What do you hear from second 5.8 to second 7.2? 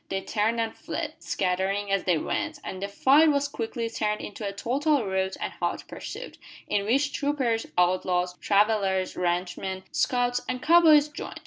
pursuit, in which